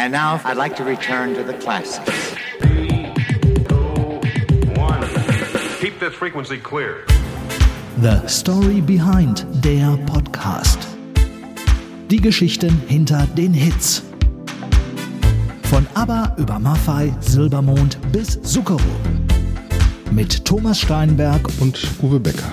[0.00, 2.34] And now I'd like to return to the classics.
[5.78, 7.04] Keep this frequency clear.
[7.98, 10.78] The Story Behind der Podcast.
[12.10, 14.02] Die Geschichten hinter den Hits.
[15.64, 18.80] Von ABBA über Maffei, Silbermond bis Zuckerro.
[20.10, 22.50] Mit Thomas Steinberg und Uwe Becker.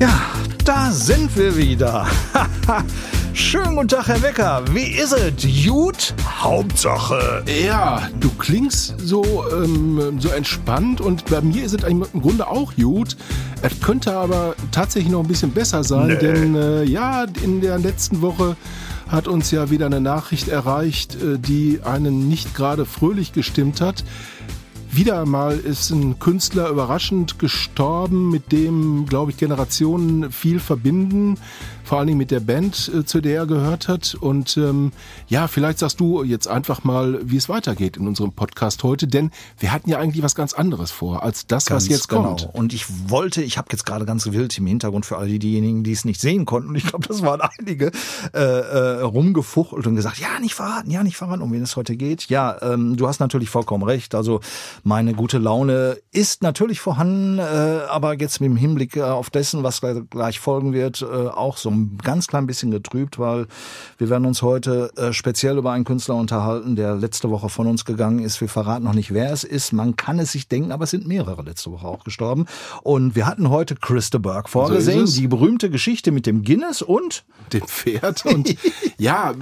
[0.00, 0.20] Ja,
[0.64, 2.04] da sind wir wieder.
[3.50, 4.62] Schönen guten Tag, Herr Wecker.
[4.74, 5.66] Wie ist es?
[5.66, 6.12] Gut?
[6.22, 7.42] Hauptsache.
[7.64, 12.74] Ja, du klingst so, ähm, so entspannt und bei mir ist es im Grunde auch
[12.74, 13.16] gut.
[13.62, 16.16] Es könnte aber tatsächlich noch ein bisschen besser sein, nee.
[16.16, 18.54] denn äh, ja, in der letzten Woche
[19.08, 24.04] hat uns ja wieder eine Nachricht erreicht, äh, die einen nicht gerade fröhlich gestimmt hat.
[24.90, 31.38] Wieder mal ist ein Künstler überraschend gestorben, mit dem, glaube ich, Generationen viel verbinden
[31.88, 34.14] vor allen Dingen mit der Band, äh, zu der er gehört hat.
[34.14, 34.92] Und ähm,
[35.26, 39.30] ja, vielleicht sagst du jetzt einfach mal, wie es weitergeht in unserem Podcast heute, denn
[39.58, 42.24] wir hatten ja eigentlich was ganz anderes vor, als das, ganz was jetzt genau.
[42.24, 42.50] kommt.
[42.52, 45.92] Und ich wollte, ich habe jetzt gerade ganz wild im Hintergrund für all diejenigen, die
[45.92, 47.90] es nicht sehen konnten, und ich glaube, das waren einige,
[48.34, 51.96] äh, äh, rumgefuchtelt und gesagt, ja, nicht verraten, ja, nicht verraten, um wen es heute
[51.96, 52.28] geht.
[52.28, 54.14] Ja, ähm, du hast natürlich vollkommen recht.
[54.14, 54.40] Also
[54.84, 57.42] meine gute Laune ist natürlich vorhanden, äh,
[57.88, 59.80] aber jetzt mit dem Hinblick äh, auf dessen, was
[60.10, 63.46] gleich folgen wird, äh, auch so ein ganz klein bisschen getrübt, weil
[63.98, 67.84] wir werden uns heute äh, speziell über einen Künstler unterhalten, der letzte Woche von uns
[67.84, 68.40] gegangen ist.
[68.40, 69.72] Wir verraten noch nicht, wer es ist.
[69.72, 72.46] Man kann es sich denken, aber es sind mehrere letzte Woche auch gestorben.
[72.82, 77.24] Und wir hatten heute Christa Burke vorgesehen, so die berühmte Geschichte mit dem Guinness und
[77.52, 78.24] dem Pferd.
[78.26, 78.56] Und
[78.98, 79.34] ja,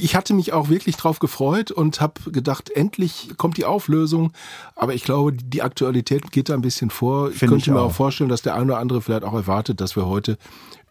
[0.00, 4.32] ich hatte mich auch wirklich drauf gefreut und habe gedacht, endlich kommt die Auflösung.
[4.76, 7.26] Aber ich glaube, die Aktualität geht da ein bisschen vor.
[7.26, 9.80] Find ich könnte ich mir auch vorstellen, dass der eine oder andere vielleicht auch erwartet,
[9.80, 10.38] dass wir heute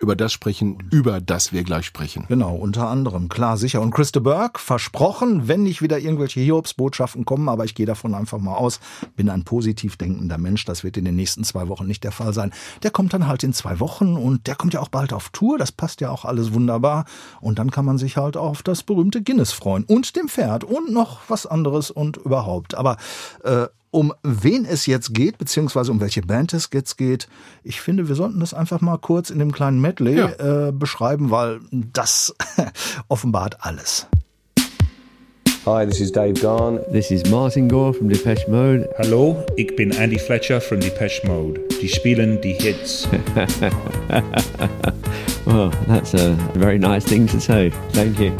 [0.04, 2.26] über das sprechen, über das wir gleich sprechen.
[2.28, 3.82] Genau, unter anderem, klar, sicher.
[3.82, 8.38] Und Christa Burke, versprochen, wenn nicht wieder irgendwelche Hiobsbotschaften kommen, aber ich gehe davon einfach
[8.38, 8.82] mal aus,
[9.16, 12.33] bin ein positiv denkender Mensch, das wird in den nächsten zwei Wochen nicht der Fall
[12.33, 12.52] sein.
[12.83, 15.58] Der kommt dann halt in zwei Wochen und der kommt ja auch bald auf Tour,
[15.58, 17.06] das passt ja auch alles wunderbar.
[17.39, 20.92] Und dann kann man sich halt auf das berühmte Guinness freuen und dem Pferd und
[20.92, 22.76] noch was anderes und überhaupt.
[22.76, 22.98] Aber
[23.45, 27.27] äh, um wen es jetzt geht, beziehungsweise um welche Band es jetzt geht.
[27.64, 30.67] Ich finde, wir sollten das einfach mal kurz in dem kleinen Medley ja.
[30.67, 32.33] äh, beschreiben, weil das
[33.08, 34.08] offenbart alles.
[35.65, 36.80] Hi, this is Dave Garn.
[36.92, 38.89] This is Martin Gore from Depeche Mode.
[38.98, 41.61] Hallo, ich bin Andy Fletcher from Depeche Mode.
[41.82, 43.08] Die spielen die Hits.
[45.45, 47.71] well, that's a very nice thing to say.
[47.93, 48.33] Thank you.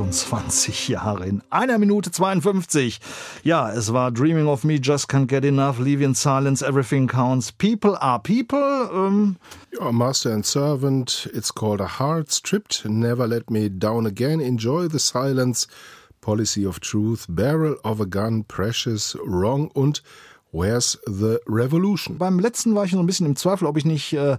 [0.00, 3.00] 26 Jahre in einer Minute 52.
[3.42, 7.52] Ja, es war Dreaming of Me, Just Can't Get Enough, Leave in Silence, Everything Counts,
[7.52, 8.88] People Are People.
[8.94, 9.36] Ähm.
[9.78, 14.88] Ja, Master and Servant, It's Called a Heart, Stripped, Never Let Me Down Again, Enjoy
[14.88, 15.68] the Silence,
[16.22, 20.00] Policy of Truth, Barrel of a Gun, Precious, Wrong und
[20.52, 22.18] Where's the Revolution?
[22.18, 24.36] Beim letzten war ich noch ein bisschen im Zweifel, ob ich nicht äh,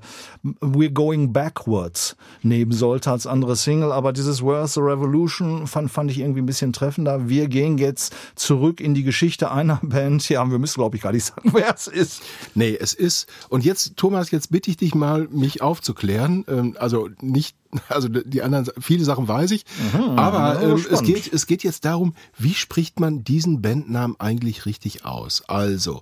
[0.59, 6.11] We're Going Backwards nehmen sollte als andere Single, aber dieses Where's the Revolution fand, fand
[6.11, 7.29] ich irgendwie ein bisschen treffender.
[7.29, 10.27] Wir gehen jetzt zurück in die Geschichte einer Band.
[10.27, 12.21] Ja, wir müssen, glaube ich, gar nicht sagen, wer es ist.
[12.55, 13.27] Nee, es ist.
[13.49, 16.43] Und jetzt, Thomas, jetzt bitte ich dich mal, mich aufzuklären.
[16.49, 17.55] Ähm, also nicht,
[17.87, 19.63] also die anderen, viele Sachen weiß ich.
[19.93, 24.15] aber Mhm, ja, ähm, es geht, es geht jetzt darum, wie spricht man diesen Bandnamen
[24.19, 25.43] eigentlich richtig aus?
[25.47, 26.00] Also,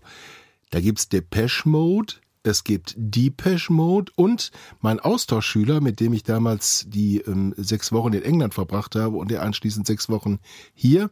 [0.70, 2.16] da gibt's Depeche Mode.
[2.44, 8.14] Es gibt Depeche Mode und mein Austauschschüler, mit dem ich damals die ähm, sechs Wochen
[8.14, 10.40] in England verbracht habe und der anschließend sechs Wochen
[10.74, 11.12] hier,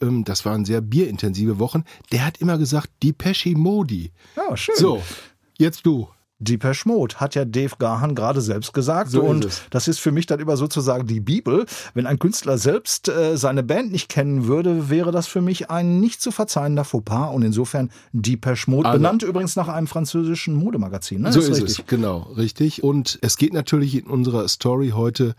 [0.00, 4.12] ähm, das waren sehr bierintensive Wochen, der hat immer gesagt Depeche Modi.
[4.36, 4.76] Ja, schön.
[4.76, 5.02] So,
[5.58, 6.08] jetzt du.
[6.40, 9.62] Depeche Mode hat ja Dave Gahan gerade selbst gesagt So ist und es.
[9.70, 11.66] das ist für mich dann immer sozusagen die Bibel.
[11.94, 16.00] Wenn ein Künstler selbst äh, seine Band nicht kennen würde, wäre das für mich ein
[16.00, 21.20] nicht zu verzeihender Fauxpas und insofern Depeche Mode, Also- benannt übrigens nach einem französischen Modemagazin.
[21.22, 21.32] Ne?
[21.32, 21.80] So ist richtig.
[21.80, 22.82] es, genau, richtig.
[22.82, 25.34] Und es geht natürlich in unserer Story heute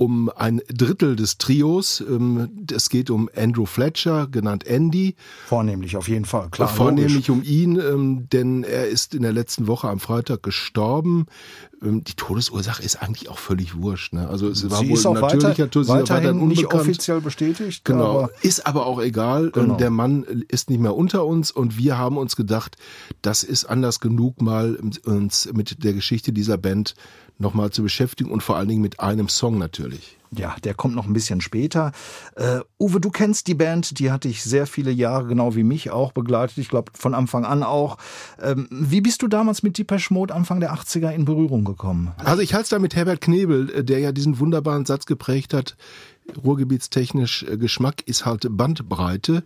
[0.00, 2.00] um ein Drittel des Trios.
[2.00, 5.14] Ähm, Es geht um Andrew Fletcher, genannt Andy.
[5.46, 6.48] Vornehmlich, auf jeden Fall.
[6.50, 7.28] Klar, Vornehmlich logisch.
[7.28, 11.26] um ihn, ähm, denn er ist in der letzten Woche am Freitag gestorben.
[11.82, 14.12] Ähm, Die Todesursache ist eigentlich auch völlig wurscht.
[14.12, 14.28] Ne?
[14.28, 17.84] Also es war Sie wohl ist auch natürlicher weiter, Tod, weiterhin nicht offiziell bestätigt.
[17.84, 19.50] Genau, Aber ist aber auch egal.
[19.50, 19.74] Genau.
[19.74, 22.76] Ähm, Der Mann ist nicht mehr unter uns und wir haben uns gedacht,
[23.22, 26.94] das ist Anlass genug, mal uns mit der Geschichte dieser Band
[27.38, 30.18] nochmal zu beschäftigen und vor allen Dingen mit einem Song natürlich.
[30.36, 31.90] Ja, der kommt noch ein bisschen später.
[32.36, 35.90] Äh, Uwe, du kennst die Band, die hat dich sehr viele Jahre, genau wie mich,
[35.90, 36.58] auch begleitet.
[36.58, 37.96] Ich glaube, von Anfang an auch.
[38.40, 42.12] Ähm, wie bist du damals mit Depeche Mode Anfang der 80er in Berührung gekommen?
[42.18, 45.52] Also ich halte es da mit Herbert Knebel, äh, der ja diesen wunderbaren Satz geprägt
[45.52, 45.76] hat,
[46.42, 49.42] ruhrgebietstechnisch äh, Geschmack ist halt Bandbreite.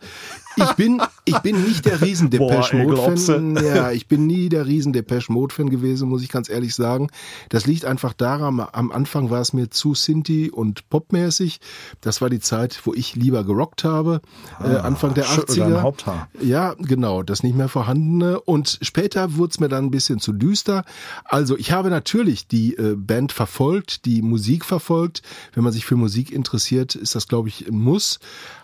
[0.57, 3.57] Ich bin, ich bin nicht der riesen Depeche Mode Fan.
[3.57, 7.09] Ja, ich bin nie der riesen Depeche Mode Fan gewesen, muss ich ganz ehrlich sagen.
[7.49, 11.61] Das liegt einfach daran, am Anfang war es mir zu Sinti und popmäßig.
[12.01, 14.21] Das war die Zeit, wo ich lieber gerockt habe,
[14.63, 15.71] äh, Anfang der schüttel 80er.
[15.71, 16.29] dein Haupthaar.
[16.41, 18.41] Ja, genau, das nicht mehr vorhandene.
[18.41, 20.85] Und später wurde es mir dann ein bisschen zu düster.
[21.25, 25.23] Also ich habe natürlich die äh, Band verfolgt, die Musik verfolgt.
[25.53, 28.19] Wenn man sich für Musik interessiert, ist das, glaube ich, ein Muss.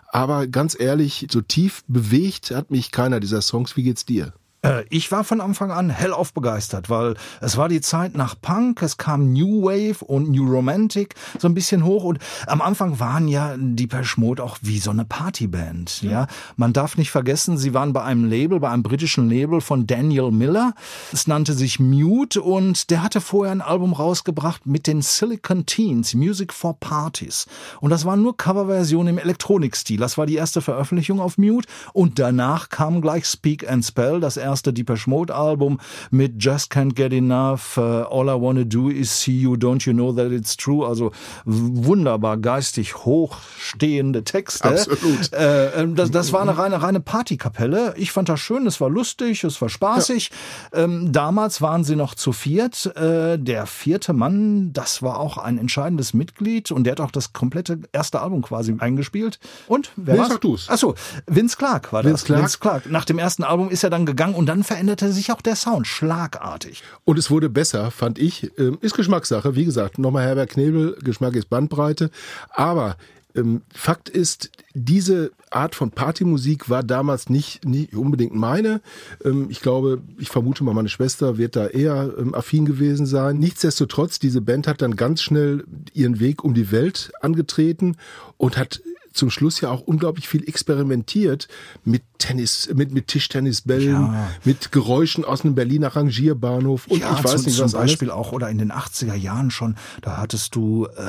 [0.09, 3.77] Aber ganz ehrlich, so tief bewegt hat mich keiner dieser Songs.
[3.77, 4.33] Wie geht's dir?
[4.62, 8.83] Äh, Ich war von Anfang an hellauf begeistert, weil es war die Zeit nach Punk,
[8.83, 13.29] es kam New Wave und New Romantic so ein bisschen hoch und am Anfang waren
[13.29, 16.27] ja die Mode auch wie so eine Partyband, ja.
[16.57, 20.31] Man darf nicht vergessen, sie waren bei einem Label, bei einem britischen Label von Daniel
[20.31, 20.75] Miller.
[21.12, 26.15] Es nannte sich Mute und der hatte vorher ein Album rausgebracht mit den Silicon Teens,
[26.15, 27.47] Music for Parties.
[27.81, 29.99] Und das waren nur Coverversionen im Elektronikstil.
[29.99, 34.37] Das war die erste Veröffentlichung auf Mute und danach kam gleich Speak and Spell, das
[34.37, 35.79] erste Depeche Mode Album
[36.11, 37.81] mit Just Can't Get Enough, uh,
[38.11, 41.12] All I Wanna Do Is See You, Don't You Know That It's True, also
[41.44, 44.69] wunderbar geistig hochstehende Texte.
[44.69, 45.32] Absolut.
[45.32, 47.94] Äh, ähm, das, das war eine reine, reine Partykapelle.
[47.97, 50.31] Ich fand das schön, es war lustig, es war spaßig.
[50.73, 52.87] Ähm, damals waren sie noch zu viert.
[52.97, 57.32] Äh, der vierte Mann, das war auch ein entscheidendes Mitglied und der hat auch das
[57.32, 59.38] komplette erste Album quasi eingespielt.
[59.67, 60.29] Und wer Nee, war's?
[60.31, 60.69] sag du's.
[60.69, 60.94] Achso,
[61.26, 62.25] Vince Clark war Vince das.
[62.25, 62.41] Clark.
[62.43, 62.91] Vince Clark.
[62.91, 65.87] Nach dem ersten Album ist er dann gegangen und dann veränderte sich auch der Sound
[65.87, 66.83] schlagartig.
[67.05, 68.51] Und es wurde besser, fand ich.
[68.57, 69.55] Ähm, Ist Geschmackssache.
[69.55, 72.11] Wie gesagt, nochmal Herbert Knebel, Geschmack ist Bandbreite.
[72.49, 72.97] Aber
[73.37, 78.81] ähm, Fakt ist, diese Art von Partymusik war damals nicht, nicht unbedingt meine.
[79.23, 83.37] Ähm, ich glaube, ich vermute mal, meine Schwester wird da eher affin gewesen sein.
[83.37, 87.99] Nichtsdestotrotz, diese Band hat dann ganz schnell ihren Weg um die Welt angetreten
[88.38, 88.81] und hat
[89.12, 91.49] zum Schluss ja auch unglaublich viel experimentiert
[91.85, 94.29] mit Tennis, mit, mit Tischtennisbällen, Ja.
[94.45, 97.93] mit Geräuschen aus einem Berliner Rangierbahnhof und ja, ich weiß zum, nicht zum was alles.
[97.93, 101.00] Beispiel auch oder in den 80er Jahren schon, da hattest du äh,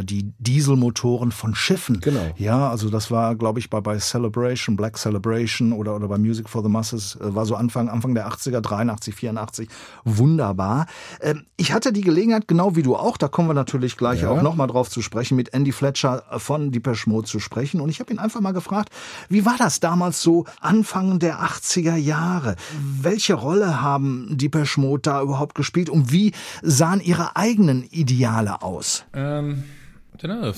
[0.00, 2.00] äh, die Dieselmotoren von Schiffen.
[2.00, 2.30] Genau.
[2.36, 6.48] Ja, also das war, glaube ich, bei, bei Celebration, Black Celebration oder, oder bei Music
[6.48, 9.68] for the Masses, äh, war so Anfang, Anfang der 80er, 83, 84.
[10.04, 10.86] Wunderbar.
[11.20, 14.30] Ähm, ich hatte die Gelegenheit, genau wie du auch, da kommen wir natürlich gleich Ja.
[14.30, 17.80] auch nochmal drauf zu sprechen, mit Andy Fletcher von Depeche Mode zu sprechen.
[17.80, 18.90] Und ich habe ihn einfach mal gefragt,
[19.28, 22.56] wie war das damals so Anfang der 80er Jahre?
[22.80, 26.32] Welche Rolle haben Depeche Mode da überhaupt gespielt und wie
[26.62, 29.04] sahen ihre eigenen Ideale aus?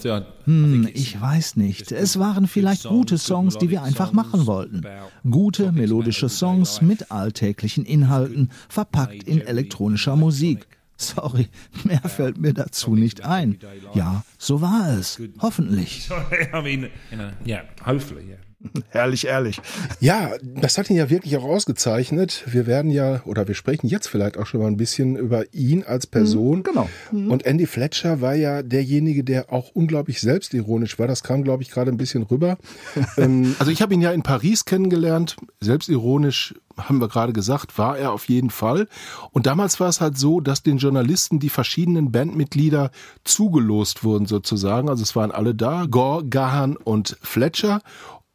[0.06, 0.26] Are.
[0.44, 1.92] Hm, ich weiß nicht.
[1.92, 4.82] Es waren vielleicht gute Songs, die wir einfach machen wollten.
[5.28, 10.66] Gute melodische Songs mit alltäglichen Inhalten, verpackt in elektronischer Musik.
[11.00, 11.48] Sorry,
[11.84, 13.58] mehr fällt mir dazu nicht ein.
[13.94, 15.18] Ja, so war es.
[15.40, 16.10] Hoffentlich.
[16.52, 18.36] I mean, you know, yeah, hopefully, yeah.
[18.90, 19.60] Herrlich, ehrlich.
[20.00, 22.44] Ja, das hat ihn ja wirklich auch ausgezeichnet.
[22.46, 25.82] Wir werden ja, oder wir sprechen jetzt vielleicht auch schon mal ein bisschen über ihn
[25.84, 26.58] als Person.
[26.58, 26.88] Mhm, genau.
[27.10, 27.30] Mhm.
[27.30, 31.06] Und Andy Fletcher war ja derjenige, der auch unglaublich selbstironisch war.
[31.06, 32.58] Das kam, glaube ich, gerade ein bisschen rüber.
[33.16, 35.36] ähm, also ich habe ihn ja in Paris kennengelernt.
[35.60, 38.88] Selbstironisch haben wir gerade gesagt, war er auf jeden Fall.
[39.32, 42.90] Und damals war es halt so, dass den Journalisten die verschiedenen Bandmitglieder
[43.24, 44.88] zugelost wurden sozusagen.
[44.88, 47.80] Also es waren alle da, Gore, Gahan und Fletcher.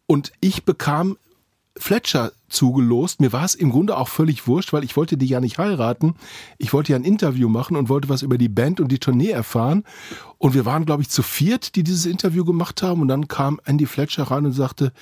[0.07, 1.17] Und ich bekam
[1.77, 3.19] Fletcher zugelost.
[3.19, 6.15] Mir war es im Grunde auch völlig wurscht, weil ich wollte die ja nicht heiraten.
[6.57, 9.29] Ich wollte ja ein Interview machen und wollte was über die Band und die Tournee
[9.29, 9.83] erfahren.
[10.37, 13.01] Und wir waren, glaube ich, zu viert, die dieses Interview gemacht haben.
[13.01, 14.93] Und dann kam Andy Fletcher rein und sagte,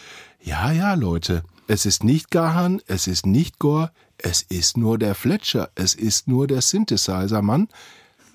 [0.41, 5.15] ja, ja, Leute, es ist nicht Gahan, es ist nicht Gore, es ist nur der
[5.15, 7.67] Fletcher, es ist nur der Synthesizer-Mann.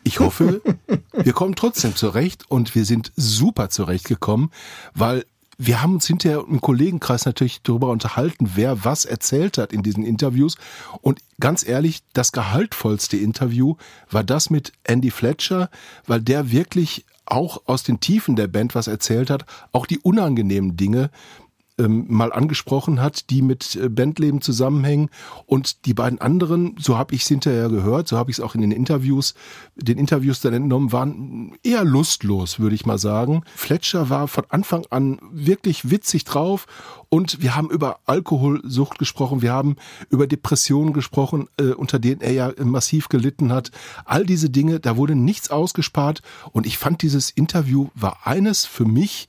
[0.04, 0.62] Ich hoffe,
[1.12, 4.50] wir kommen trotzdem zurecht und wir sind super zurechtgekommen,
[4.94, 5.24] weil
[5.58, 10.04] wir haben uns hinterher im Kollegenkreis natürlich darüber unterhalten, wer was erzählt hat in diesen
[10.04, 10.56] Interviews.
[11.02, 13.74] Und ganz ehrlich, das gehaltvollste Interview
[14.08, 15.68] war das mit Andy Fletcher,
[16.06, 20.76] weil der wirklich auch aus den Tiefen der Band was erzählt hat, auch die unangenehmen
[20.76, 21.10] Dinge,
[21.78, 25.10] ähm, mal angesprochen hat, die mit äh, Bandleben zusammenhängen.
[25.46, 28.54] Und die beiden anderen, so habe ich es hinterher gehört, so habe ich es auch
[28.54, 29.34] in den Interviews,
[29.76, 33.42] den Interviews dann entnommen, waren eher lustlos, würde ich mal sagen.
[33.54, 36.66] Fletcher war von Anfang an wirklich witzig drauf
[37.08, 39.76] und wir haben über Alkoholsucht gesprochen, wir haben
[40.10, 43.70] über Depressionen gesprochen, äh, unter denen er ja massiv gelitten hat.
[44.04, 48.84] All diese Dinge, da wurde nichts ausgespart und ich fand dieses Interview war eines für
[48.84, 49.28] mich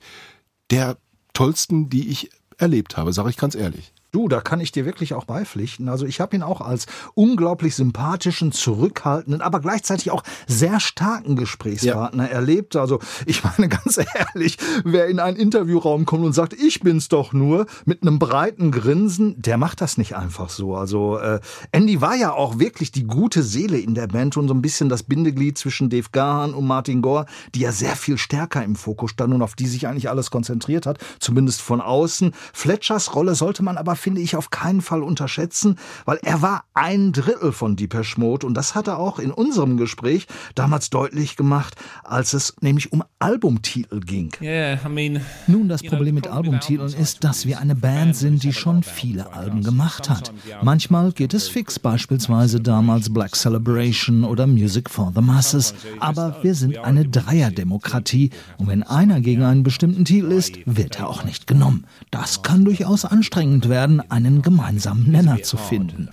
[0.70, 0.98] der
[1.32, 2.30] tollsten, die ich
[2.60, 3.92] erlebt habe, sage ich ganz ehrlich.
[4.12, 5.88] Du, da kann ich dir wirklich auch beipflichten.
[5.88, 12.24] Also ich habe ihn auch als unglaublich sympathischen, zurückhaltenden, aber gleichzeitig auch sehr starken Gesprächspartner
[12.24, 12.30] ja.
[12.30, 12.74] erlebt.
[12.74, 13.98] Also ich meine ganz
[14.34, 18.72] ehrlich, wer in einen Interviewraum kommt und sagt, ich bin's doch nur, mit einem breiten
[18.72, 20.74] Grinsen, der macht das nicht einfach so.
[20.74, 21.40] Also äh,
[21.70, 24.88] Andy war ja auch wirklich die gute Seele in der Band und so ein bisschen
[24.88, 29.12] das Bindeglied zwischen Dave Gahan und Martin Gore, die ja sehr viel stärker im Fokus
[29.12, 32.32] stand und auf die sich eigentlich alles konzentriert hat, zumindest von außen.
[32.52, 37.12] Fletchers Rolle sollte man aber finde ich, auf keinen Fall unterschätzen, weil er war ein
[37.12, 41.76] Drittel von Depeche Mode und das hat er auch in unserem Gespräch damals deutlich gemacht,
[42.02, 44.30] als es nämlich um Albumtitel ging.
[44.40, 48.52] Yeah, I mean, Nun, das Problem mit Albumtiteln ist, dass wir eine Band sind, die
[48.52, 50.32] schon viele Alben gemacht hat.
[50.62, 56.54] Manchmal geht es fix, beispielsweise damals Black Celebration oder Music for the Masses, aber wir
[56.54, 61.46] sind eine Dreierdemokratie und wenn einer gegen einen bestimmten Titel ist, wird er auch nicht
[61.46, 61.84] genommen.
[62.10, 66.08] Das kann durchaus anstrengend werden werden, einen gemeinsamen Nenner zu finden.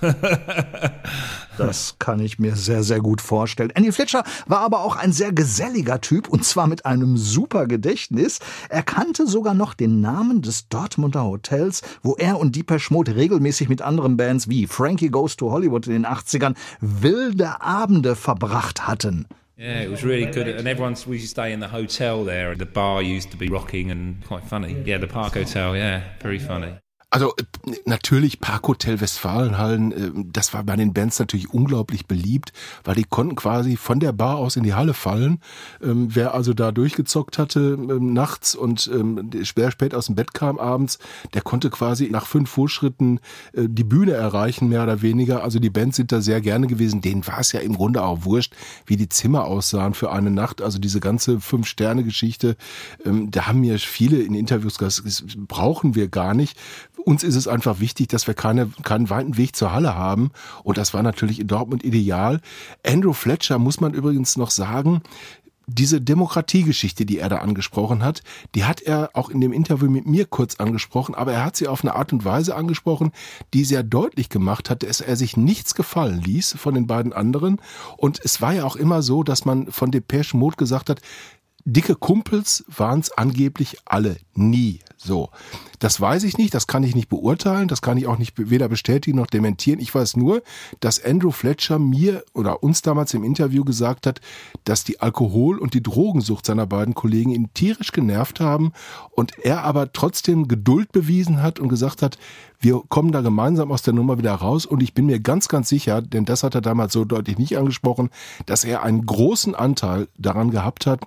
[1.58, 3.70] das kann ich mir sehr, sehr gut vorstellen.
[3.70, 8.40] Andy Fletcher war aber auch ein sehr geselliger Typ und zwar mit einem super Gedächtnis.
[8.68, 13.68] Er kannte sogar noch den Namen des Dortmunder Hotels, wo er und Deepesh Mode regelmäßig
[13.68, 19.26] mit anderen Bands wie Frankie Goes to Hollywood in den 80ern wilde Abende verbracht hatten.
[19.60, 20.48] Yeah, it was really good.
[20.48, 22.54] And everyone's, we used to stay in the hotel there.
[22.54, 24.82] The bar used to be rocking and quite funny.
[24.86, 26.78] Yeah, the Park Hotel, yeah, very funny.
[27.12, 32.52] Also äh, natürlich Parkhotel Westfalenhallen, äh, das war bei den Bands natürlich unglaublich beliebt,
[32.84, 35.40] weil die konnten quasi von der Bar aus in die Halle fallen.
[35.82, 40.34] Ähm, wer also da durchgezockt hatte ähm, nachts und ähm, schwer spät aus dem Bett
[40.34, 41.00] kam abends,
[41.34, 43.18] der konnte quasi nach fünf Vorschritten
[43.54, 45.42] äh, die Bühne erreichen, mehr oder weniger.
[45.42, 47.00] Also die Bands sind da sehr gerne gewesen.
[47.00, 48.54] Denen war es ja im Grunde auch wurscht,
[48.86, 50.62] wie die Zimmer aussahen für eine Nacht.
[50.62, 52.56] Also diese ganze Fünf-Sterne-Geschichte,
[53.04, 56.56] da haben mir viele in Interviews gesagt, das brauchen wir gar nicht
[57.04, 60.30] uns ist es einfach wichtig, dass wir keine, keinen weiten Weg zur Halle haben.
[60.62, 62.40] Und das war natürlich in Dortmund ideal.
[62.86, 65.02] Andrew Fletcher muss man übrigens noch sagen,
[65.72, 68.22] diese Demokratiegeschichte, die er da angesprochen hat,
[68.54, 71.68] die hat er auch in dem Interview mit mir kurz angesprochen, aber er hat sie
[71.68, 73.12] auf eine Art und Weise angesprochen,
[73.54, 77.60] die sehr deutlich gemacht hat, dass er sich nichts gefallen ließ von den beiden anderen.
[77.96, 81.00] Und es war ja auch immer so, dass man von Depeche Mode gesagt hat,
[81.64, 84.80] dicke Kumpels waren es angeblich alle nie.
[85.02, 85.30] So.
[85.78, 88.68] Das weiß ich nicht, das kann ich nicht beurteilen, das kann ich auch nicht weder
[88.68, 89.80] bestätigen noch dementieren.
[89.80, 90.42] Ich weiß nur,
[90.80, 94.20] dass Andrew Fletcher mir oder uns damals im Interview gesagt hat,
[94.64, 98.72] dass die Alkohol- und die Drogensucht seiner beiden Kollegen ihn tierisch genervt haben
[99.10, 102.18] und er aber trotzdem Geduld bewiesen hat und gesagt hat,
[102.58, 105.70] wir kommen da gemeinsam aus der Nummer wieder raus und ich bin mir ganz, ganz
[105.70, 108.10] sicher, denn das hat er damals so deutlich nicht angesprochen,
[108.44, 111.00] dass er einen großen Anteil daran gehabt hat,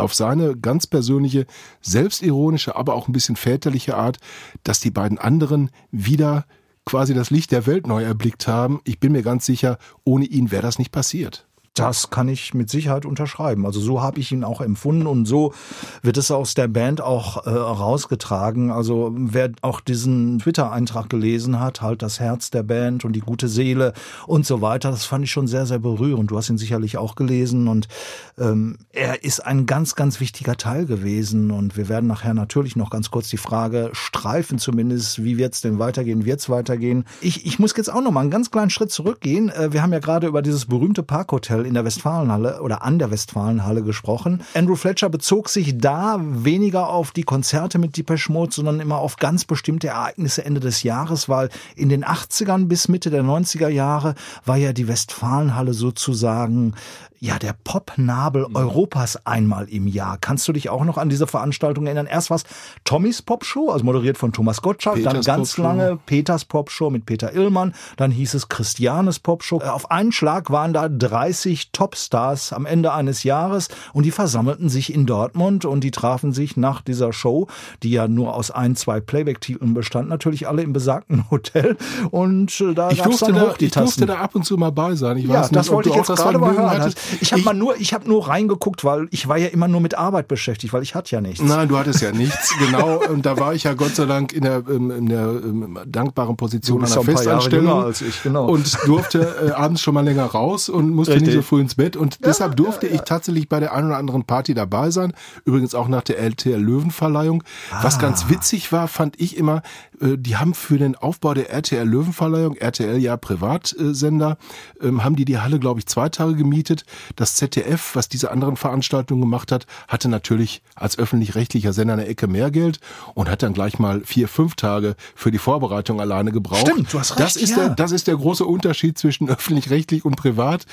[0.00, 1.46] auf seine ganz persönliche,
[1.80, 4.18] selbstironische, aber auch ein bisschen väterliche Art,
[4.64, 6.46] dass die beiden anderen wieder
[6.84, 8.80] quasi das Licht der Welt neu erblickt haben.
[8.84, 11.46] Ich bin mir ganz sicher, ohne ihn wäre das nicht passiert.
[11.80, 13.64] Das kann ich mit Sicherheit unterschreiben.
[13.64, 15.54] Also so habe ich ihn auch empfunden und so
[16.02, 18.70] wird es aus der Band auch äh, rausgetragen.
[18.70, 23.48] Also wer auch diesen Twitter-Eintrag gelesen hat, halt das Herz der Band und die gute
[23.48, 23.94] Seele
[24.26, 26.30] und so weiter, das fand ich schon sehr, sehr berührend.
[26.30, 27.88] Du hast ihn sicherlich auch gelesen und
[28.36, 32.90] ähm, er ist ein ganz, ganz wichtiger Teil gewesen und wir werden nachher natürlich noch
[32.90, 37.04] ganz kurz die Frage streifen zumindest, wie wird's denn weitergehen, wird's weitergehen.
[37.22, 39.48] Ich, ich muss jetzt auch noch mal einen ganz kleinen Schritt zurückgehen.
[39.48, 43.10] Äh, wir haben ja gerade über dieses berühmte Parkhotel in der Westfalenhalle oder an der
[43.10, 44.42] Westfalenhalle gesprochen.
[44.54, 49.16] Andrew Fletcher bezog sich da weniger auf die Konzerte mit Depeche Mode, sondern immer auf
[49.16, 54.16] ganz bestimmte Ereignisse Ende des Jahres, weil in den 80ern bis Mitte der 90er Jahre
[54.44, 56.74] war ja die Westfalenhalle sozusagen
[57.22, 58.56] ja, der Popnabel mhm.
[58.56, 60.16] Europas einmal im Jahr.
[60.18, 62.06] Kannst du dich auch noch an diese Veranstaltung erinnern?
[62.06, 62.44] Erst was
[62.84, 67.04] Tommys Popshow, also moderiert von Thomas Gottschalk, Peters dann ganz Pop lange Peters Popshow mit
[67.04, 69.60] Peter Illmann, dann hieß es Christianes Popshow.
[69.60, 74.70] Äh, auf einen Schlag waren da 30 Topstars am Ende eines Jahres und die versammelten
[74.70, 77.48] sich in Dortmund und die trafen sich nach dieser Show,
[77.82, 81.76] die ja nur aus ein, zwei Playback-Titeln bestand, natürlich alle im besagten Hotel
[82.10, 85.18] und äh, da ich durfte, da, ich durfte da ab und zu mal bei sein.
[85.18, 86.94] Ich ja, weiß nicht, das wollte ich jetzt gerade mal hören.
[87.20, 89.96] Ich habe mal nur, ich habe nur reingeguckt, weil ich war ja immer nur mit
[89.96, 91.42] Arbeit beschäftigt, weil ich hatte ja nichts.
[91.42, 93.00] Nein, du hattest ja nichts, genau.
[93.08, 96.36] Und da war ich ja Gott sei Dank in der, ähm, in der ähm, dankbaren
[96.36, 98.46] Position einer Festanstellung als ich, genau.
[98.46, 101.28] und durfte äh, abends schon mal länger raus und musste Richtig.
[101.28, 101.96] nicht so früh ins Bett.
[101.96, 102.98] Und ja, deshalb durfte ja, ja.
[102.98, 105.12] ich tatsächlich bei der einen oder anderen Party dabei sein.
[105.44, 107.42] Übrigens auch nach der LTL Löwenverleihung.
[107.70, 107.84] Ah.
[107.84, 109.62] Was ganz witzig war, fand ich immer,
[110.00, 114.38] äh, die haben für den Aufbau der RTL Löwenverleihung, RTL ja Privatsender,
[114.80, 116.84] ähm, haben die die Halle, glaube ich, zwei Tage gemietet.
[117.16, 122.26] Das ZDF, was diese anderen Veranstaltungen gemacht hat, hatte natürlich als öffentlich-rechtlicher Sender eine Ecke
[122.26, 122.80] mehr Geld
[123.14, 126.68] und hat dann gleich mal vier, fünf Tage für die Vorbereitung alleine gebraucht.
[126.68, 127.20] Stimmt, du hast recht.
[127.20, 127.56] Das ist, ja.
[127.56, 130.66] der, das ist der große Unterschied zwischen öffentlich-rechtlich und privat.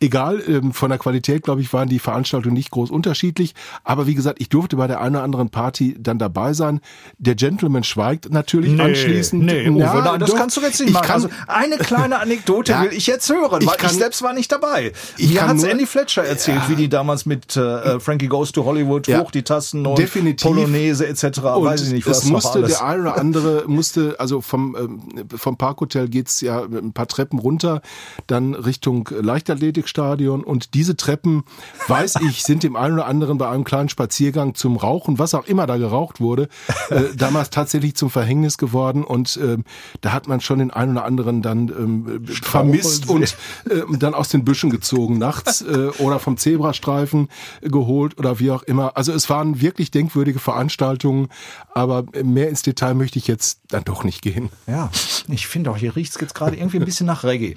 [0.00, 3.54] Egal, ähm, von der Qualität, glaube ich, waren die Veranstaltungen nicht groß unterschiedlich.
[3.84, 6.80] Aber wie gesagt, ich durfte bei der einen oder anderen Party dann dabei sein.
[7.18, 9.44] Der Gentleman schweigt natürlich nee, anschließend.
[9.44, 11.06] Nee, Uwe, ja, nein, das doch, kannst du jetzt nicht machen.
[11.06, 14.22] Kann, also eine kleine Anekdote ja, will ich jetzt hören, weil ich, kann, ich selbst
[14.22, 14.92] war nicht dabei.
[15.18, 19.06] Mir hat's Andy Fletcher erzählt, ja, wie die damals mit äh, Frankie Goes to Hollywood
[19.06, 20.48] ja, hoch die Tassen und definitiv.
[20.48, 21.40] Polonaise etc.
[21.40, 25.26] Und Weiß ich nicht, was es musste der eine oder andere musste also vom ähm,
[25.36, 27.82] vom Parkhotel geht's ja ein paar Treppen runter,
[28.26, 30.42] dann Richtung Leichtathletikstadion.
[30.44, 31.44] Und diese Treppen,
[31.88, 35.46] weiß ich, sind dem einen oder anderen bei einem kleinen Spaziergang zum Rauchen, was auch
[35.46, 36.48] immer da geraucht wurde,
[36.90, 39.04] äh, damals tatsächlich zum Verhängnis geworden.
[39.04, 39.64] Und ähm,
[40.00, 43.36] da hat man schon den einen oder anderen dann ähm, vermisst und
[43.68, 47.28] äh, dann aus den Büschen gezogen nachts äh, oder vom Zebrastreifen
[47.62, 48.96] geholt oder wie auch immer.
[48.96, 51.28] Also es waren wirklich denkwürdige Veranstaltungen,
[51.74, 54.50] aber mehr ins Detail möchte ich jetzt dann doch nicht gehen.
[54.66, 54.90] Ja,
[55.28, 57.54] ich finde auch, hier riecht es jetzt gerade irgendwie ein bisschen nach Reggae.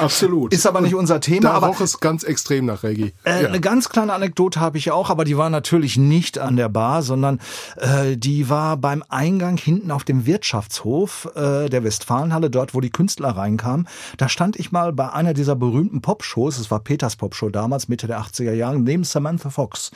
[0.00, 0.52] Absolut.
[0.52, 1.42] Ist aber nicht unser Thema.
[1.42, 3.12] Da aber roch es ganz extrem nach Reggae.
[3.24, 3.48] Äh, ja.
[3.48, 7.02] Eine ganz kleine Anekdote habe ich auch, aber die war natürlich nicht an der Bar,
[7.02, 7.40] sondern
[7.76, 12.90] äh, die war beim Eingang hinten auf dem Wirtschaftshof äh, der Westfalenhalle, dort wo die
[12.90, 13.88] Künstler reinkamen.
[14.16, 18.06] Da stand ich mal bei einer dieser berühmten Popshows, es war Peters Popshow damals, Mitte
[18.06, 19.90] der 80er Jahre, neben Samantha Fox.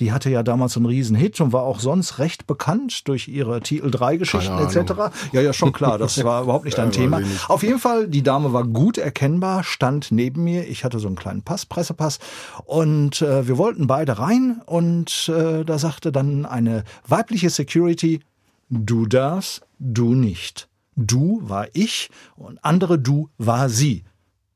[0.00, 3.60] Die hatte ja damals einen riesen Hit und war auch sonst recht bekannt durch ihre
[3.60, 4.92] Titel 3 Geschichten etc.
[5.32, 7.22] Ja, ja, schon klar, das war überhaupt nicht ein Thema.
[7.48, 10.68] Auf jeden Fall, die Dame war gut erkennbar, stand neben mir.
[10.68, 12.18] Ich hatte so einen kleinen Pass, Pressepass
[12.66, 18.20] und äh, wir wollten beide rein und äh, da sagte dann eine weibliche Security,
[18.68, 20.68] du darfst, du nicht.
[20.96, 24.04] Du war ich und andere du war sie.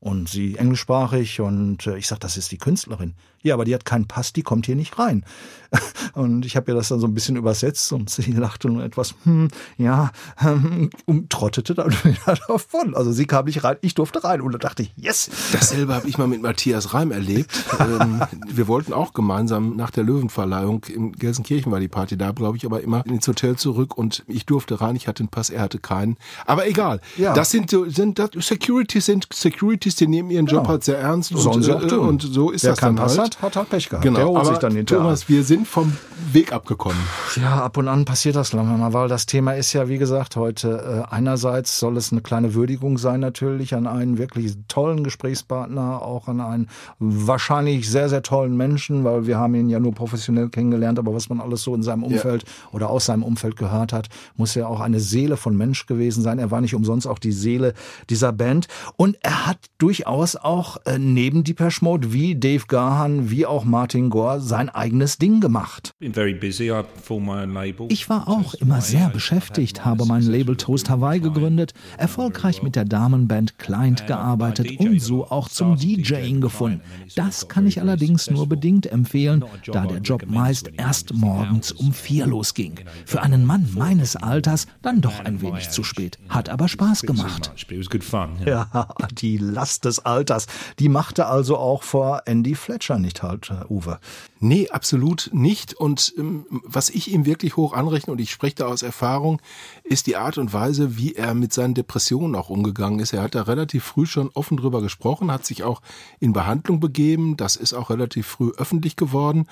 [0.01, 3.15] Und sie englischsprachig und äh, ich sag, das ist die Künstlerin.
[3.43, 5.25] Ja, aber die hat keinen Pass, die kommt hier nicht rein.
[6.15, 9.15] Und ich habe ihr das dann so ein bisschen übersetzt und sie lachte nur etwas,
[9.25, 12.95] hm, ja, ähm, und trottete dann wieder davon.
[12.95, 15.31] Also sie kam nicht rein, ich durfte rein und da dachte ich, yes.
[15.53, 17.51] Dasselbe habe ich mal mit Matthias Reim erlebt.
[17.79, 22.57] ähm, wir wollten auch gemeinsam nach der Löwenverleihung in Gelsenkirchen war die Party da, glaube
[22.57, 25.61] ich, aber immer ins Hotel zurück und ich durfte rein, ich hatte einen Pass, er
[25.63, 26.17] hatte keinen.
[26.47, 27.01] Aber egal.
[27.17, 27.35] Ja.
[27.35, 30.71] Das sind, sind das Securities sind Securities, die nehmen ihren Job genau.
[30.71, 33.71] halt sehr ernst und, äh, und so ist Wer das dann halt hat, hat halt
[33.71, 34.05] Pech gehabt.
[34.05, 35.03] Genau, der sich dann hinterher.
[35.03, 35.93] Thomas, wir sind vom
[36.33, 36.99] Weg abgekommen.
[37.37, 41.05] Ja, ab und an passiert das mal, weil das Thema ist ja, wie gesagt, heute
[41.09, 46.29] äh, einerseits soll es eine kleine Würdigung sein natürlich an einen wirklich tollen Gesprächspartner, auch
[46.29, 50.99] an einen wahrscheinlich sehr, sehr tollen Menschen, weil wir haben ihn ja nur professionell kennengelernt,
[50.99, 52.49] aber was man alles so in seinem Umfeld ja.
[52.73, 56.39] oder aus seinem Umfeld gehört hat, muss ja auch eine Seele von Mensch gewesen sein.
[56.39, 57.75] Er war nicht umsonst auch die Seele
[58.11, 63.47] dieser Band und er hat durchaus auch äh, neben Depeche Mode wie Dave Gahan, wie
[63.47, 65.93] auch Martin Gore sein eigenes Ding gemacht.
[67.89, 72.85] Ich war auch immer sehr beschäftigt, habe mein Label Toast Hawaii gegründet, erfolgreich mit der
[72.85, 76.81] Damenband Client gearbeitet und so auch zum DJing gefunden.
[77.17, 82.27] Das kann ich allerdings nur bedingt empfehlen, da der Job meist erst morgens um vier
[82.27, 82.75] losging.
[83.07, 86.19] Für einen Mann meines Alters dann doch ein wenig zu spät.
[86.29, 87.53] Hat aber Spaß gemacht.
[88.47, 90.47] Ja, die Last des Alters,
[90.79, 93.99] die machte also auch vor Andy Fletcher nicht halt, äh, Uwe.
[94.41, 95.75] Nee, absolut nicht.
[95.75, 99.41] Und ähm, was ich ihm wirklich hoch anrechne, und ich spreche da aus Erfahrung,
[99.85, 103.13] ist die Art und Weise, wie er mit seinen Depressionen auch umgegangen ist.
[103.13, 105.83] Er hat da relativ früh schon offen drüber gesprochen, hat sich auch
[106.21, 107.37] in Behandlung begeben.
[107.37, 109.47] Das ist auch relativ früh öffentlich geworden.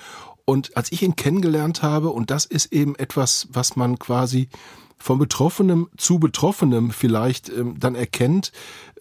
[0.45, 4.49] Und als ich ihn kennengelernt habe, und das ist eben etwas, was man quasi
[4.97, 8.51] von Betroffenem zu Betroffenem vielleicht ähm, dann erkennt,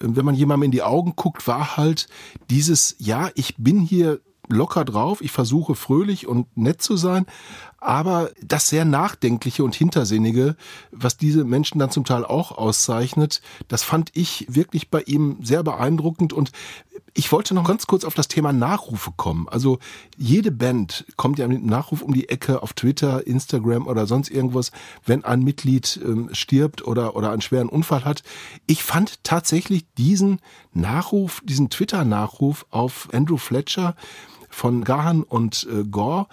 [0.00, 2.08] äh, wenn man jemandem in die Augen guckt, war halt
[2.50, 7.26] dieses, ja, ich bin hier locker drauf, ich versuche fröhlich und nett zu sein,
[7.78, 10.56] aber das sehr Nachdenkliche und Hintersinnige,
[10.90, 15.62] was diese Menschen dann zum Teil auch auszeichnet, das fand ich wirklich bei ihm sehr
[15.62, 16.52] beeindruckend und
[17.14, 19.48] ich wollte noch ganz kurz auf das Thema Nachrufe kommen.
[19.48, 19.78] Also
[20.16, 24.30] jede Band kommt ja mit einem Nachruf um die Ecke auf Twitter, Instagram oder sonst
[24.30, 24.70] irgendwas,
[25.04, 28.22] wenn ein Mitglied ähm, stirbt oder, oder einen schweren Unfall hat.
[28.66, 30.40] Ich fand tatsächlich diesen
[30.74, 33.96] Nachruf, diesen Twitter-Nachruf auf Andrew Fletcher
[34.56, 36.28] von Gahan und äh, Gore,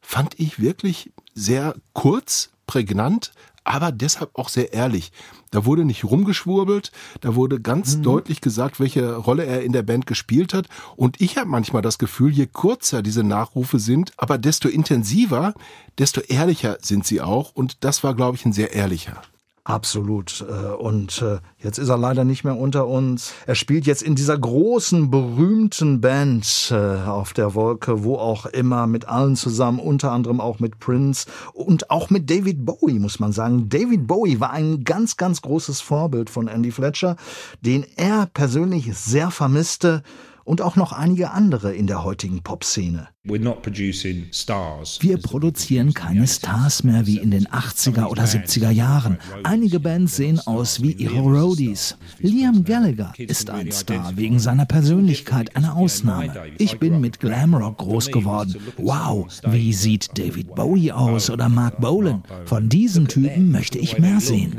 [0.00, 3.30] fand ich wirklich sehr kurz, prägnant,
[3.62, 5.12] aber deshalb auch sehr ehrlich.
[5.52, 8.02] Da wurde nicht rumgeschwurbelt, da wurde ganz mhm.
[8.02, 10.66] deutlich gesagt, welche Rolle er in der Band gespielt hat.
[10.96, 15.54] Und ich habe manchmal das Gefühl, je kurzer diese Nachrufe sind, aber desto intensiver,
[15.98, 17.52] desto ehrlicher sind sie auch.
[17.54, 19.22] Und das war, glaube ich, ein sehr ehrlicher.
[19.68, 20.46] Absolut.
[20.48, 23.34] Äh, und äh, jetzt ist er leider nicht mehr unter uns.
[23.46, 28.86] Er spielt jetzt in dieser großen, berühmten Band äh, auf der Wolke, wo auch immer,
[28.86, 33.32] mit allen zusammen, unter anderem auch mit Prince und auch mit David Bowie, muss man
[33.32, 33.68] sagen.
[33.68, 37.16] David Bowie war ein ganz, ganz großes Vorbild von Andy Fletcher,
[37.60, 40.02] den er persönlich sehr vermisste
[40.44, 43.08] und auch noch einige andere in der heutigen Popszene.
[43.24, 49.18] Wir produzieren keine Stars mehr wie in den 80er oder 70er Jahren.
[49.42, 51.96] Einige Bands sehen aus wie ihre Roadies.
[52.20, 56.32] Liam Gallagher ist ein Star wegen seiner Persönlichkeit, eine Ausnahme.
[56.58, 58.54] Ich bin mit Glamrock groß geworden.
[58.76, 62.22] Wow, wie sieht David Bowie aus oder Mark Bolan?
[62.44, 64.56] Von diesen Typen möchte ich mehr sehen.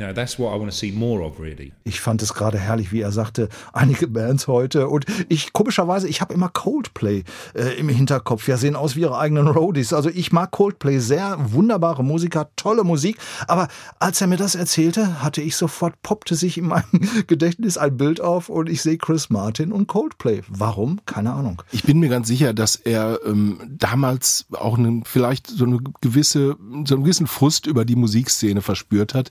[1.84, 6.20] Ich fand es gerade herrlich, wie er sagte, einige Bands heute und ich komischerweise, ich
[6.20, 8.49] habe immer Coldplay äh, im Hinterkopf.
[8.50, 9.92] Ja, sehen aus wie ihre eigenen Roadies.
[9.92, 13.16] Also ich mag Coldplay sehr, wunderbare Musiker, tolle Musik.
[13.46, 13.68] Aber
[14.00, 16.82] als er mir das erzählte, hatte ich sofort, poppte sich in meinem
[17.28, 20.42] Gedächtnis ein Bild auf und ich sehe Chris Martin und Coldplay.
[20.48, 20.98] Warum?
[21.06, 21.62] Keine Ahnung.
[21.70, 26.56] Ich bin mir ganz sicher, dass er ähm, damals auch eine, vielleicht so eine gewisse,
[26.86, 29.30] so einen gewissen Frust über die Musikszene verspürt hat.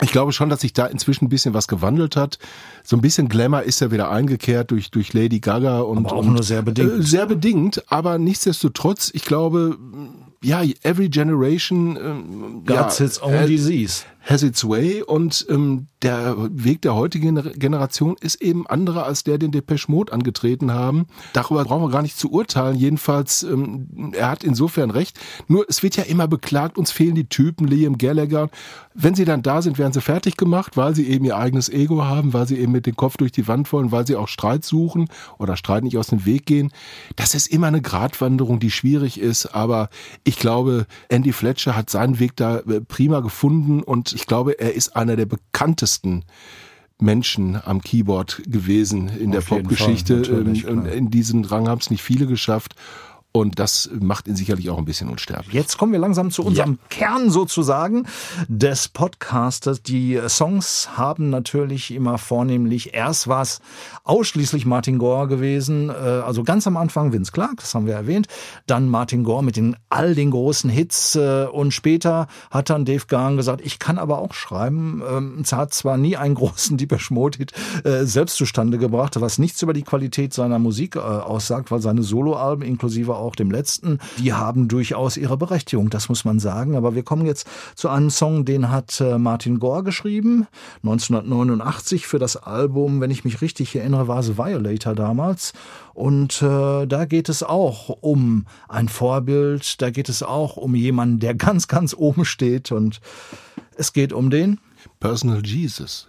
[0.00, 2.38] Ich glaube schon, dass sich da inzwischen ein bisschen was gewandelt hat.
[2.84, 6.24] So ein bisschen Glamour ist ja wieder eingekehrt durch, durch Lady Gaga und, aber auch
[6.24, 7.00] und, nur sehr bedingt.
[7.00, 9.78] Äh, sehr bedingt, aber nichtsdestotrotz nichtsdestotrotz, ich glaube,
[10.42, 16.80] ja, every generation ähm, ja, its own disease has its way und ähm, der Weg
[16.82, 21.06] der heutigen Generation ist eben anderer als der, den Depeche Mode angetreten haben.
[21.34, 22.76] Darüber brauchen wir gar nicht zu urteilen.
[22.76, 25.18] Jedenfalls, ähm, er hat insofern recht.
[25.48, 28.48] Nur es wird ja immer beklagt, uns fehlen die Typen, Liam Gallagher.
[28.94, 32.04] Wenn sie dann da sind, werden sie fertig gemacht, weil sie eben ihr eigenes Ego
[32.04, 34.64] haben, weil sie eben mit dem Kopf durch die Wand wollen, weil sie auch Streit
[34.64, 36.72] suchen oder Streit nicht aus dem Weg gehen.
[37.16, 39.90] Das ist immer eine Gratwanderung, die schwierig ist, aber
[40.24, 44.74] ich glaube, Andy Fletcher hat seinen Weg da äh, prima gefunden und ich glaube, er
[44.74, 46.24] ist einer der bekanntesten
[47.00, 50.14] Menschen am Keyboard gewesen in Auf der Popgeschichte.
[50.68, 52.74] Ähm, in diesem Rang haben es nicht viele geschafft.
[53.32, 55.54] Und das macht ihn sicherlich auch ein bisschen unsterblich.
[55.54, 56.78] Jetzt kommen wir langsam zu unserem ja.
[56.88, 58.06] Kern sozusagen
[58.48, 59.84] des Podcastes.
[59.84, 63.60] Die Songs haben natürlich immer vornehmlich, erst war es
[64.02, 68.26] ausschließlich Martin Gore gewesen, äh, also ganz am Anfang Vince Clark, das haben wir erwähnt,
[68.66, 73.06] dann Martin Gore mit den all den großen Hits äh, und später hat dann Dave
[73.06, 75.02] Gahan gesagt, ich kann aber auch schreiben.
[75.08, 77.52] Ähm, es hat zwar nie einen großen Deepesh Mode Hit
[77.84, 82.64] äh, selbst zustande gebracht, was nichts über die Qualität seiner Musik aussagt, weil seine Soloalben
[82.64, 86.76] inklusive auch dem letzten, die haben durchaus ihre Berechtigung, das muss man sagen.
[86.76, 90.46] Aber wir kommen jetzt zu einem Song, den hat äh, Martin Gore geschrieben,
[90.82, 95.52] 1989 für das Album, wenn ich mich richtig erinnere, war es Violator damals.
[95.94, 101.18] Und äh, da geht es auch um ein Vorbild, da geht es auch um jemanden,
[101.18, 102.72] der ganz, ganz oben steht.
[102.72, 103.00] Und
[103.76, 104.60] es geht um den
[104.98, 106.08] Personal Jesus.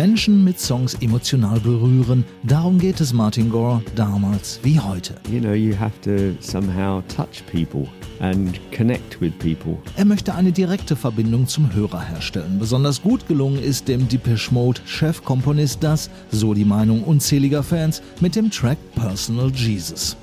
[0.00, 5.16] Menschen mit Songs emotional berühren, darum geht es Martin Gore damals wie heute.
[5.30, 7.86] You know, you have to somehow touch people
[8.20, 9.76] and connect with people.
[9.96, 12.58] Er möchte eine direkte Verbindung zum Hörer herstellen.
[12.58, 18.36] Besonders gut gelungen ist dem Depeche Mode Chefkomponist das, so die Meinung unzähliger Fans, mit
[18.36, 20.16] dem Track Personal Jesus.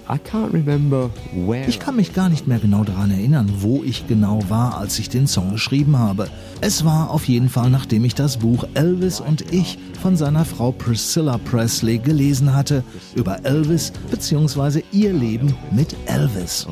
[1.67, 5.09] Ich kann mich gar nicht mehr genau daran erinnern, wo ich genau war, als ich
[5.09, 6.29] den Song geschrieben habe.
[6.61, 9.66] Es war auf jeden Fall, nachdem ich das Buch Elvis und ich
[10.01, 12.83] von seiner Frau Priscilla Presley gelesen hatte,
[13.15, 14.83] über Elvis bzw.
[14.91, 16.65] ihr Leben mit Elvis.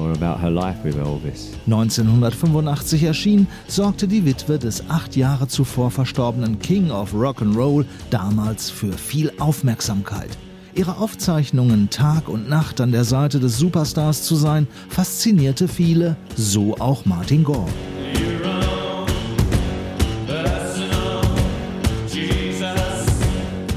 [1.65, 8.93] 1985 erschien, sorgte die Witwe des acht Jahre zuvor verstorbenen King of Rock'n'Roll damals für
[8.93, 10.37] viel Aufmerksamkeit.
[10.75, 16.75] Ihre Aufzeichnungen Tag und Nacht an der Seite des Superstars zu sein, faszinierte viele, so
[16.77, 17.69] auch Martin Gore.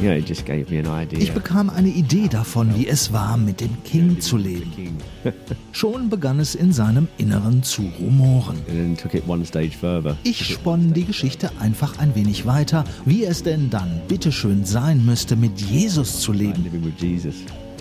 [0.09, 1.19] Yeah, it just gave me an idea.
[1.19, 4.73] Ich bekam eine Idee davon, wie es war, mit dem King zu leben.
[5.73, 8.57] Schon begann es in seinem Inneren zu rumoren.
[10.23, 15.37] Ich spann die Geschichte einfach ein wenig weiter, wie es denn dann bitteschön sein müsste,
[15.37, 16.65] mit Jesus zu leben.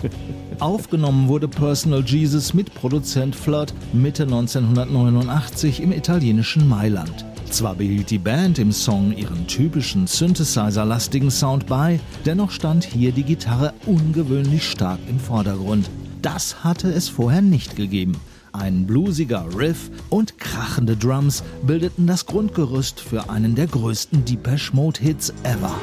[0.58, 7.24] Aufgenommen wurde Personal Jesus mit Produzent Flood Mitte 1989 im italienischen Mailand.
[7.50, 13.22] Zwar behielt die Band im Song ihren typischen Synthesizer-lastigen Sound bei, dennoch stand hier die
[13.22, 15.88] Gitarre ungewöhnlich stark im Vordergrund.
[16.20, 18.20] Das hatte es vorher nicht gegeben.
[18.52, 25.00] Ein bluesiger Riff und krachende Drums bildeten das Grundgerüst für einen der größten Depeche Mode
[25.00, 25.74] Hits ever.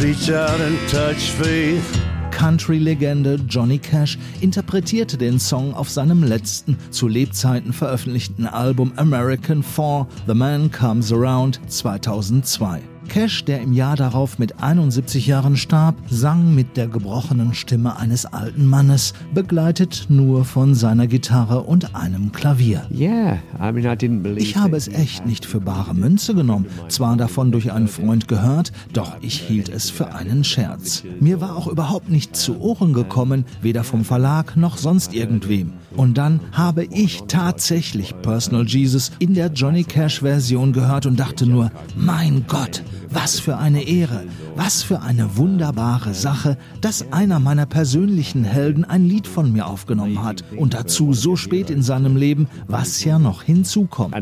[0.00, 2.07] Reach out and touch faith.
[2.38, 10.06] Country-Legende Johnny Cash interpretierte den Song auf seinem letzten, zu Lebzeiten veröffentlichten Album American 4
[10.28, 12.80] The Man Comes Around 2002.
[13.08, 18.26] Cash, der im Jahr darauf mit 71 Jahren starb, sang mit der gebrochenen Stimme eines
[18.26, 22.86] alten Mannes, begleitet nur von seiner Gitarre und einem Klavier.
[22.90, 27.50] Yeah, I mean, I Ich habe es echt nicht für bare Münze genommen, zwar davon
[27.50, 31.02] durch einen Freund gehört, doch ich hielt es für einen Scherz.
[31.20, 35.72] Mir war auch überhaupt nicht zu Ohren gekommen, weder vom Verlag noch sonst irgendwem.
[35.96, 41.46] Und dann habe ich tatsächlich Personal Jesus in der Johnny Cash Version gehört und dachte
[41.46, 44.24] nur, mein Gott, was für eine Ehre,
[44.56, 50.22] was für eine wunderbare Sache, dass einer meiner persönlichen Helden ein Lied von mir aufgenommen
[50.22, 54.14] hat und dazu so spät in seinem Leben, was ja noch hinzukommt.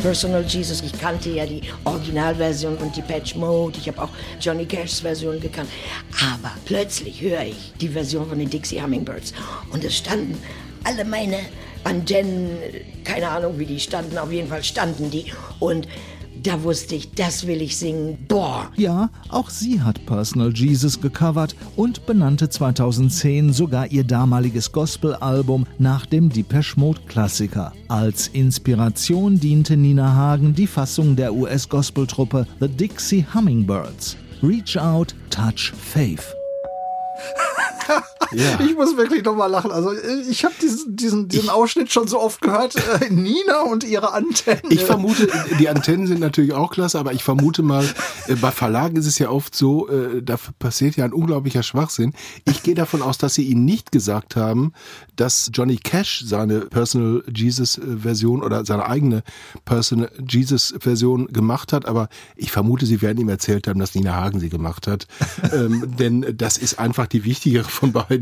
[0.00, 3.78] Personal Jesus, ich kannte ja die Originalversion und die Patch Mode.
[3.78, 4.08] Ich habe auch
[4.40, 5.68] Johnny Cashs Version gekannt.
[6.32, 9.34] Aber plötzlich höre ich die Version von den Dixie Hummingbirds.
[9.70, 10.40] Und es standen
[10.84, 11.40] alle meine
[11.84, 12.58] Antennen,
[13.04, 15.26] keine Ahnung wie die standen, auf jeden Fall standen die.
[15.58, 15.86] Und
[16.42, 18.18] da wusste ich, das will ich singen.
[18.28, 25.66] Boah, Ja, auch sie hat Personal Jesus gecovert und benannte 2010 sogar ihr damaliges Gospel-Album
[25.78, 27.72] nach dem Depeche Mode Klassiker.
[27.88, 34.16] Als Inspiration diente Nina Hagen die Fassung der US-Gospeltruppe The Dixie Hummingbirds.
[34.42, 36.34] Reach Out, Touch Faith.
[38.32, 38.60] Ja.
[38.60, 39.70] Ich muss wirklich nochmal lachen.
[39.70, 39.92] Also
[40.28, 42.76] ich habe diesen, diesen, diesen Ausschnitt schon so oft gehört.
[42.76, 44.70] Äh, Nina und ihre Antennen.
[44.70, 47.84] Ich vermute, die Antennen sind natürlich auch klasse, aber ich vermute mal,
[48.28, 52.12] äh, bei Verlagen ist es ja oft so, äh, da passiert ja ein unglaublicher Schwachsinn.
[52.44, 54.72] Ich gehe davon aus, dass sie ihnen nicht gesagt haben,
[55.16, 59.22] dass Johnny Cash seine Personal Jesus äh, Version oder seine eigene
[59.64, 64.14] Personal Jesus Version gemacht hat, aber ich vermute, sie werden ihm erzählt haben, dass Nina
[64.14, 65.06] Hagen sie gemacht hat.
[65.52, 68.19] ähm, denn das ist einfach die wichtigere von beiden.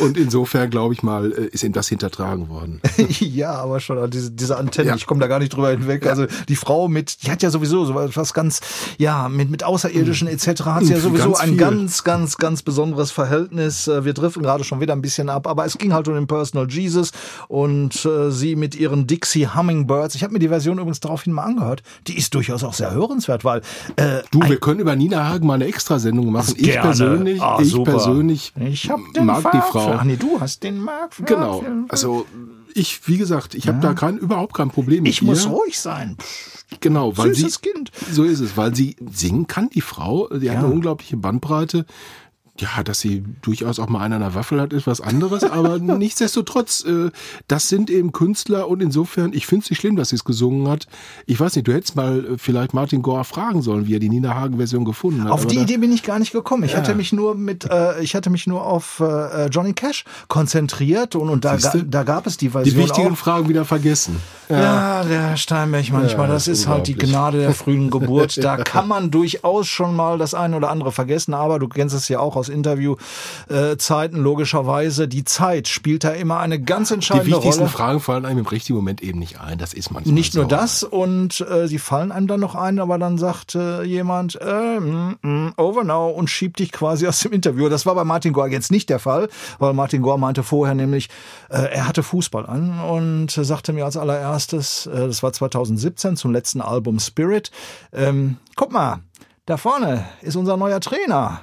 [0.00, 2.80] Und insofern, glaube ich mal, äh, ist ihm das hintertragen worden.
[3.20, 4.94] ja, aber schon diese, diese Antenne, Ja.
[4.96, 6.06] ich komme da gar nicht drüber hinweg.
[6.06, 8.60] Also die Frau mit, die hat ja sowieso so was ganz,
[8.98, 10.46] ja, mit, mit Außerirdischen etc.
[10.64, 11.56] hat sie ja Mhm, sowieso ganz ein viel.
[11.58, 13.88] ganz, ganz, ganz besonderes Verhältnis.
[13.88, 16.26] Äh, Wir driften gerade schon wieder ein bisschen ab, aber es ging halt um den
[16.26, 17.12] Personal Jesus
[17.48, 20.14] und äh, sie mit ihren Dixie Hummingbirds.
[20.14, 21.82] Ich habe mir die Version übrigens daraufhin mal angehört.
[22.06, 23.60] Die ist durchaus auch sehr hörenswert, weil
[23.96, 26.54] äh, Du, wir können über Nina Hagen mal eine Extrasendung machen.
[26.56, 26.82] Ich Gerne.
[26.82, 29.92] persönlich, Ah, ich persönlich ich hab den mag die Mark Frau.
[29.98, 31.14] Ach nee, du hast den Mark.
[31.24, 31.64] Genau.
[31.88, 32.26] Also
[32.74, 35.50] ich, wie gesagt, ich habe da kein, überhaupt kein Problem mit ich muss ihr.
[35.50, 36.16] ruhig sein.
[36.80, 37.90] Genau, weil sie Süßes Kind.
[38.12, 40.28] so ist es, weil sie singen kann die Frau.
[40.28, 40.64] Die hat Ja.
[40.64, 41.86] eine unglaubliche Bandbreite.
[42.60, 45.78] Ja, dass sie durchaus auch mal einer an der Waffel hat, ist was anderes, aber
[45.78, 47.10] nichtsdestotrotz, äh,
[47.46, 50.68] das sind eben Künstler und insofern, ich finde es nicht schlimm, dass sie es gesungen
[50.68, 50.86] hat.
[51.26, 54.08] Ich weiß nicht, du hättest mal äh, vielleicht Martin Gore fragen sollen, wie er die
[54.08, 55.30] Nina Hagen-Version gefunden hat.
[55.30, 56.64] Auf die da, Idee bin ich gar nicht gekommen.
[56.64, 56.78] Ich Ja.
[56.78, 61.28] hatte mich nur mit, äh, ich hatte mich nur auf äh, Johnny Cash konzentriert und,
[61.28, 63.16] und da, ga, da gab es die die Version wichtigen auch.
[63.16, 64.16] Fragen wieder vergessen.
[64.48, 66.94] Ja, der Steinberg manchmal, Ja, das ist halt die.
[66.94, 68.36] Gnade der frühen Geburt.
[68.48, 72.08] Da kann man durchaus schon mal das eine oder andere vergessen, aber du kennst es
[72.08, 75.08] ja auch aus Interviewzeiten logischerweise.
[75.08, 77.72] Die Zeit spielt da immer eine ganz Die entscheidende wichtigsten Rolle.
[77.72, 79.58] Fragen fallen einem im richtigen Moment eben nicht ein.
[79.58, 80.40] Das ist manchmal Nicht so.
[80.40, 84.38] nur das und äh, sie fallen einem dann noch ein, aber dann sagt äh, jemand
[84.40, 87.68] äh, mm, mm, over now und schiebt dich quasi aus dem Interview.
[87.68, 91.08] Das war bei Martin Gore jetzt nicht der Fall, weil Martin Gore meinte vorher nämlich,
[91.50, 96.16] äh, er hatte Fußball an und äh, sagte mir als allererstes, äh, das war 2017
[96.16, 97.50] zum letzten Album Spirit,
[97.92, 99.00] ähm, guck mal,
[99.46, 101.40] da vorne ist unser neuer Trainer.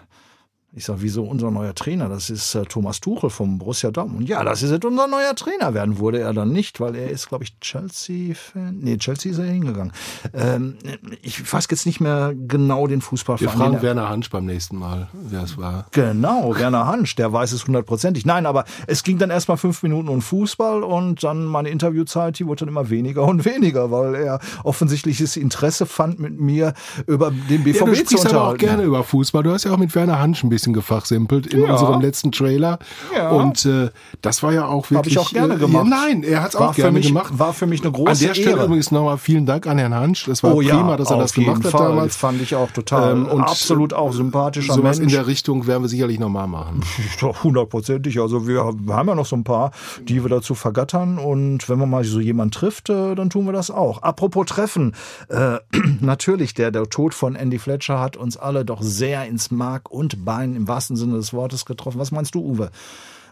[0.77, 2.09] Ich sag, wieso unser neuer Trainer?
[2.09, 4.27] Das ist äh, Thomas Tuchel vom Borussia Dortmund.
[4.27, 5.99] Ja, das ist jetzt unser neuer Trainer werden.
[5.99, 8.79] Wurde er dann nicht, weil er ist, glaube ich, Chelsea-Fan.
[8.81, 9.93] Nee, Chelsea ist er hingegangen.
[10.33, 10.75] Ähm,
[11.21, 13.57] ich weiß jetzt nicht mehr genau den Wir Fußballverein.
[13.57, 15.85] fragen den er- Werner Hansch beim nächsten Mal, wer es war.
[15.91, 18.25] Genau, Werner Hansch, der weiß es hundertprozentig.
[18.25, 22.47] Nein, aber es ging dann erstmal fünf Minuten um Fußball und dann meine Interviewzeit, die
[22.47, 26.73] wurde dann immer weniger und weniger, weil er offensichtliches Interesse fand, mit mir
[27.07, 28.57] über den BVB Ja, du zu sprichst aber auch unterhalten.
[28.59, 29.41] gerne über Fußball.
[29.43, 31.73] Du hast ja auch mit Werner Hansch ein bisschen gefachsimpelt in Ja.
[31.73, 32.79] unserem letzten Trailer.
[33.15, 33.29] Ja.
[33.29, 33.89] Und äh,
[34.21, 34.97] das war ja auch wirklich.
[34.97, 35.87] Habe ich auch gerne äh, gemacht.
[35.89, 37.37] Ja, nein, er hat es auch für gerne mich, gemacht.
[37.37, 38.65] War für mich eine große An der Stelle Ehre.
[38.65, 40.25] übrigens nochmal vielen Dank an Herrn Hansch.
[40.25, 41.89] Das war oh prima, ja, dass er das gemacht hat Fall.
[41.89, 42.15] damals.
[42.15, 43.13] Fand ich auch total.
[43.13, 45.13] Ähm, und absolut auch sympathischer Sowas in Mensch.
[45.13, 46.81] der Richtung werden wir sicherlich nochmal machen.
[47.43, 48.19] Hundertprozentig.
[48.19, 49.71] Also wir haben ja noch so ein paar,
[50.03, 51.17] die wir dazu vergattern.
[51.17, 54.01] Und wenn man mal so jemanden trifft, äh, dann tun wir das auch.
[54.01, 54.93] Apropos Treffen.
[55.29, 55.57] Äh,
[56.01, 60.25] natürlich, der, der Tod von Andy Fletcher hat uns alle doch sehr ins Mark und
[60.25, 61.99] Bein im wahrsten Sinne des Wortes getroffen.
[61.99, 62.71] Was meinst du, Uwe?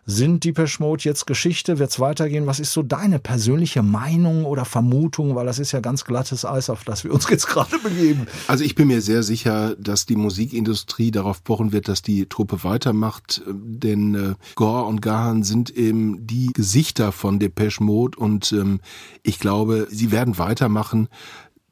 [0.05, 1.79] Sind Depeche Mode jetzt Geschichte?
[1.79, 2.45] Wird's weitergehen?
[2.45, 5.33] Was ist so deine persönliche Meinung oder Vermutung?
[5.35, 8.27] Weil das ist ja ganz glattes Eis, auf das wir uns jetzt gerade begeben.
[8.49, 12.65] Also ich bin mir sehr sicher, dass die Musikindustrie darauf pochen wird, dass die Truppe
[12.65, 18.81] weitermacht, denn äh, Gore und Gahan sind eben die Gesichter von Depeche Mode und ähm,
[19.21, 21.07] ich glaube, sie werden weitermachen.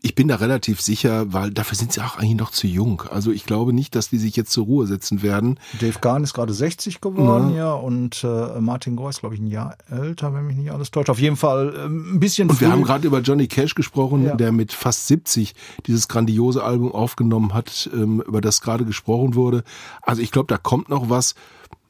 [0.04, 3.04] Ich bin da relativ sicher, weil dafür sind sie auch eigentlich noch zu jung.
[3.12, 5.60] Also ich glaube nicht, dass die sich jetzt zur Ruhe setzen werden.
[5.80, 7.56] Dave Gahan ist gerade 60 geworden, Na.
[7.56, 10.90] ja, und äh, Martin Gore ist, glaube ich, ein Jahr älter, wenn mich nicht alles
[10.90, 11.12] täuscht.
[11.12, 12.72] Auf jeden Fall ähm, ein bisschen Und wir früh.
[12.74, 14.36] haben gerade über Johnny Cash gesprochen, Ja.
[14.36, 15.54] der mit fast 70
[15.86, 19.64] dieses grandiose Album aufgenommen hat, ähm, über das gerade gesprochen wurde.
[20.02, 21.36] Also ich glaube, da kommt noch was,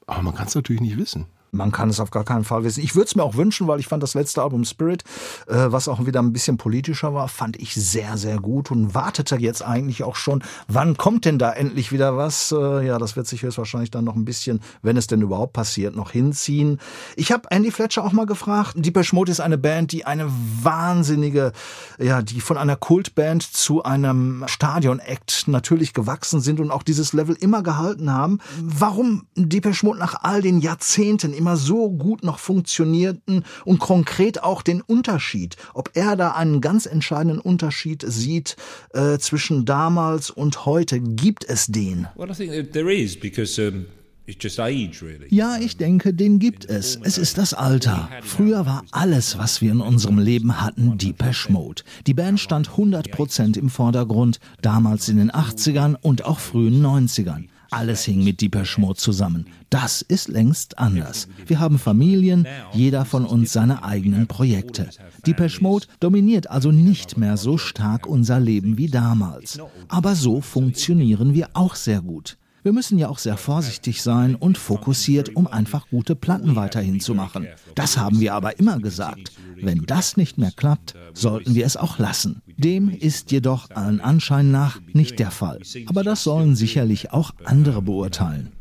[0.06, 1.28] aber man kann es natürlich nicht wissen.
[1.54, 2.82] Man kann es auf gar keinen Fall wissen.
[2.82, 5.04] Ich würde es mir auch wünschen, weil ich fand das letzte Album Spirit,
[5.48, 9.36] äh, was auch wieder ein bisschen politischer war, fand ich sehr, sehr gut und wartete
[9.36, 12.54] jetzt eigentlich auch schon, wann kommt denn da endlich wieder was?
[12.54, 15.94] Äh, ja, das wird sich höchstwahrscheinlich dann noch ein bisschen, wenn es denn überhaupt passiert,
[15.94, 16.80] noch hinziehen.
[17.18, 18.76] Ich habe Andy Fletcher auch mal gefragt.
[18.78, 20.32] Depeche Mode ist eine Band, die eine
[20.64, 21.52] wahnsinnige,
[22.00, 27.36] ja, die von einer Kultband zu einem Stadion-Act natürlich gewachsen sind und auch dieses Level
[27.36, 28.40] immer gehalten haben.
[28.62, 34.62] Warum Depeche Mode nach all den Jahrzehnten immer so gut noch funktionierten und konkret auch
[34.62, 38.58] den Unterschied, ob er da einen ganz entscheidenden Unterschied sieht
[38.94, 42.08] äh, zwischen damals und heute, gibt es den?
[42.16, 43.88] Well, I think there is because um,
[44.28, 45.26] it's just age, really.
[45.30, 47.00] Ja, ich denke, den gibt es.
[47.02, 48.08] Es ist das Alter.
[48.22, 51.82] Früher war alles, was wir in unserem Leben hatten, Depeche Mode.
[52.06, 57.48] Die Band stand 100% im Vordergrund, damals in den 80ern und auch frühen 90ern.
[57.74, 59.46] Alles hing mit Depeche Mode zusammen.
[59.70, 61.30] Das ist längst anders.
[61.48, 64.90] Wir haben Familien, jeder von uns seine eigenen Projekte.
[65.26, 69.58] Depeche Mode dominiert also nicht mehr so stark unser Leben wie damals.
[69.88, 72.38] Aber so funktionieren wir auch sehr gut.
[72.64, 77.16] Wir müssen ja auch sehr vorsichtig sein und fokussiert, um einfach gute Platten weiterhin zu
[77.16, 77.48] machen.
[77.74, 79.32] Das haben wir aber immer gesagt.
[79.56, 82.42] Wenn das nicht mehr klappt, sollten wir es auch lassen.
[82.58, 85.60] Dem ist jedoch allen Anschein nach nicht der Fall.
[85.88, 88.52] Aber das sollen sicherlich auch andere beurteilen.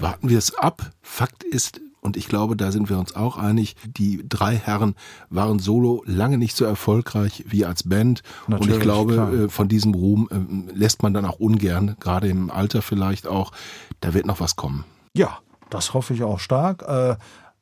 [0.00, 0.90] Warten wir es ab.
[1.02, 4.94] Fakt ist, und ich glaube, da sind wir uns auch einig, die drei Herren
[5.28, 8.22] waren solo lange nicht so erfolgreich wie als Band.
[8.46, 9.32] und Natürlich, ich glaube, klar.
[9.34, 13.52] äh, von diesem Ruhm äh, lässt man dann auch ungern, gerade im Alter vielleicht auch.
[14.00, 14.86] Da wird noch was kommen.
[15.12, 16.82] Ja, das hoffe ich auch stark.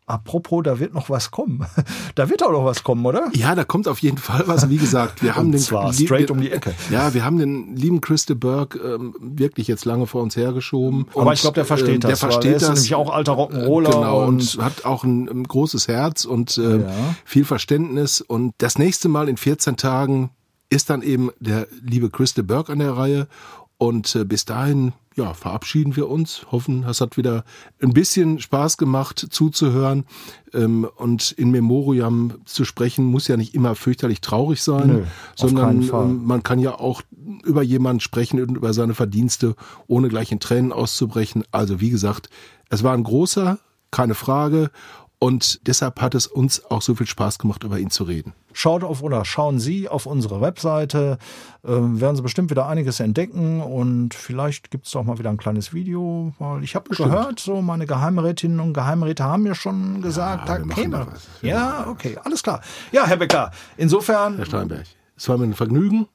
[0.09, 1.67] Äh, apropos, da wird noch was kommen.
[2.15, 3.29] Da wird auch noch was kommen, oder?
[3.35, 4.71] Ja, da kommt auf jeden Fall was.
[4.71, 6.75] Wie gesagt, wir haben den zwar straight um die Ecke.
[6.91, 11.07] Ja, wir haben den lieben Chris de Burgh ähm, wirklich jetzt lange vor uns hergeschoben.
[11.13, 12.23] Aber Und, ich glaube, der versteht der das.
[12.23, 12.75] weil versteht er ist das.
[12.77, 13.91] nämlich auch alter Rock'n'Roller.
[13.91, 16.91] Genau, und, und hat auch ein, ein großes Herz und äh, Ja.
[17.27, 18.23] viel Verständnis.
[18.23, 20.31] Und das nächste Mal in 14 Tagen
[20.71, 23.29] ist dann eben der liebe Chris de Burgh an der Reihe.
[23.77, 27.45] Und äh, bis dahin, ja, verabschieden wir uns, hoffen, es hat wieder
[27.83, 30.05] ein bisschen Spaß gemacht zuzuhören
[30.53, 35.03] ähm, und in Memoriam zu sprechen, muss ja nicht immer fürchterlich traurig sein, Nö,
[35.35, 37.01] sondern ähm, man kann ja auch
[37.45, 39.57] über jemanden sprechen und über seine Verdienste,
[39.87, 41.45] ohne gleich in Tränen auszubrechen.
[41.51, 42.29] Also wie gesagt,
[42.69, 43.59] es war ein großer,
[43.91, 44.71] keine Frage.
[45.19, 48.35] Und deshalb hat es uns auch so viel Spaß gemacht, über ihn zu reden.
[48.53, 51.17] Schaut auf oder schauen Sie auf unsere Webseite,
[51.65, 55.39] ähm, werden Sie bestimmt wieder einiges entdecken und vielleicht gibt es auch mal wieder ein
[55.39, 60.49] kleines Video, weil ich habe gehört, so meine Geheimrätinnen und Geheimräte haben mir schon gesagt,
[60.49, 61.07] Ja, da käme.
[61.41, 62.61] Ja, okay, alles klar.
[62.93, 64.87] Ja, Herr Becker, insofern Herr Steinberg,
[65.17, 66.09] es war mir ein Vergnügen.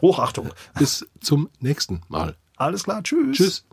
[0.00, 0.50] Hochachtung.
[0.78, 2.36] Bis zum nächsten Mal.
[2.56, 3.36] Alles klar, tschüss.
[3.36, 3.67] Tschüss.